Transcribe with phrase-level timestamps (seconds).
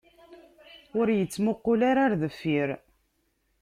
[0.99, 2.69] Ur ittmuqul ara ɣer deffir.